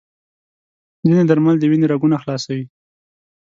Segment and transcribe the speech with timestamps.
[1.05, 2.63] ځینې درمل د وینې رګونه خلاصوي.